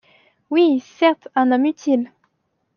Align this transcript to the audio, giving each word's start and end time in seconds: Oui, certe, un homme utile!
Oui, 0.49 0.79
certe, 0.79 1.27
un 1.35 1.51
homme 1.51 1.65
utile! 1.67 2.09